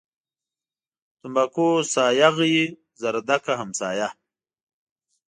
[1.19, 2.65] تنباکو سايه غيي،
[3.01, 4.07] زردکه همسايه.